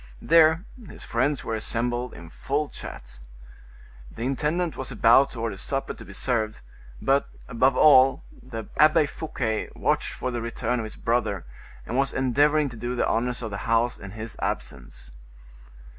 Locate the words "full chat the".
2.31-4.23